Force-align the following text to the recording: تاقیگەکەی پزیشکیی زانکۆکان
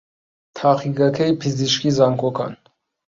تاقیگەکەی 0.57 1.37
پزیشکیی 1.41 1.95
زانکۆکان 1.97 2.53